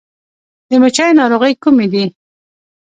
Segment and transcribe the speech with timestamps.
[0.69, 2.05] د مچیو ناروغۍ کومې دي؟